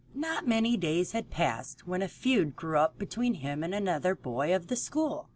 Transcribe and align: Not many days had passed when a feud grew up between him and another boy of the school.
Not 0.15 0.47
many 0.47 0.77
days 0.77 1.11
had 1.11 1.29
passed 1.29 1.85
when 1.85 2.01
a 2.01 2.07
feud 2.07 2.55
grew 2.55 2.79
up 2.79 2.97
between 2.97 3.35
him 3.35 3.61
and 3.63 3.75
another 3.75 4.15
boy 4.15 4.55
of 4.55 4.65
the 4.65 4.75
school. 4.75 5.29